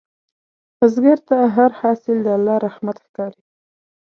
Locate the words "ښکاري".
3.05-3.41